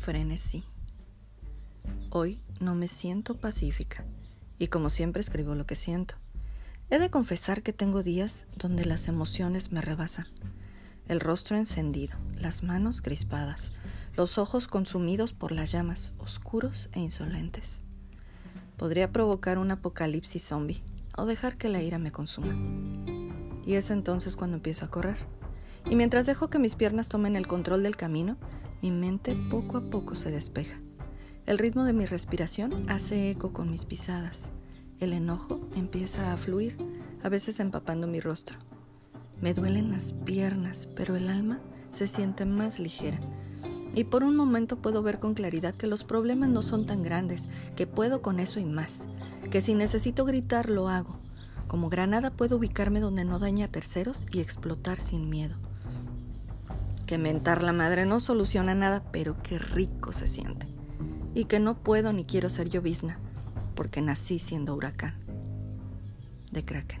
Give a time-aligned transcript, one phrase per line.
[0.00, 0.64] frenesí.
[2.08, 4.06] Hoy no me siento pacífica
[4.58, 6.14] y como siempre escribo lo que siento.
[6.88, 10.26] He de confesar que tengo días donde las emociones me rebasan.
[11.06, 13.72] El rostro encendido, las manos crispadas,
[14.16, 17.82] los ojos consumidos por las llamas, oscuros e insolentes.
[18.78, 20.82] Podría provocar un apocalipsis zombie
[21.14, 22.56] o dejar que la ira me consuma.
[23.66, 25.18] Y es entonces cuando empiezo a correr.
[25.88, 28.38] Y mientras dejo que mis piernas tomen el control del camino,
[28.82, 30.80] mi mente poco a poco se despeja.
[31.44, 34.50] El ritmo de mi respiración hace eco con mis pisadas.
[35.00, 36.78] El enojo empieza a fluir,
[37.22, 38.58] a veces empapando mi rostro.
[39.40, 43.20] Me duelen las piernas, pero el alma se siente más ligera.
[43.94, 47.48] Y por un momento puedo ver con claridad que los problemas no son tan grandes,
[47.76, 49.08] que puedo con eso y más,
[49.50, 51.18] que si necesito gritar lo hago.
[51.66, 55.56] Como granada puedo ubicarme donde no daña a terceros y explotar sin miedo
[57.10, 60.68] que mentar la madre no soluciona nada, pero qué rico se siente.
[61.34, 63.18] Y que no puedo ni quiero ser llovizna,
[63.74, 65.16] porque nací siendo huracán.
[66.52, 67.00] De Kraken.